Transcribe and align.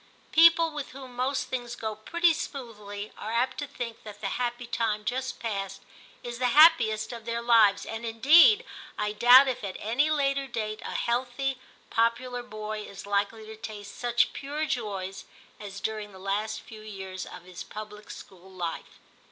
People 0.31 0.71
with 0.71 0.93
whom 0.93 1.15
most 1.15 1.45
things 1.47 1.75
go 1.75 1.93
pretty 1.93 2.33
smoothly 2.33 3.11
are 3.19 3.31
apt 3.31 3.59
to 3.59 3.67
think 3.67 4.01
that 4.01 4.19
the 4.19 4.29
happy 4.29 4.65
time 4.65 5.05
just 5.05 5.37
past 5.39 5.83
is 6.23 6.39
the 6.39 6.47
happiest 6.57 7.13
of 7.13 7.25
their 7.25 7.39
lives, 7.39 7.85
and 7.85 8.03
indeed 8.03 8.65
I 8.97 9.11
doubt 9.11 9.47
if 9.47 9.63
at 9.63 9.77
any 9.79 10.09
later 10.09 10.47
date 10.47 10.81
a 10.81 10.95
healthy 10.95 11.59
popular 11.91 12.41
boy 12.41 12.79
is 12.81 13.05
likely 13.05 13.45
to 13.45 13.55
taste 13.55 13.95
such 13.95 14.33
pure 14.33 14.65
joys 14.65 15.25
as 15.59 15.79
during 15.79 16.13
the 16.13 16.17
last 16.17 16.61
few 16.61 16.81
years 16.81 17.27
of 17.27 17.43
his 17.43 17.61
public 17.63 18.09
school 18.09 18.49
life. 18.49 18.99